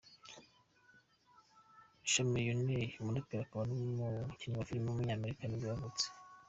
Chamillionaire, 2.11 2.97
umuraperi 3.01 3.43
akaba 3.43 3.63
n’umukinnyi 3.67 4.57
wa 4.57 4.67
filime 4.69 4.87
w’umunyamerika 4.87 5.41
nibwo 5.45 5.67
yavutse. 5.73 6.05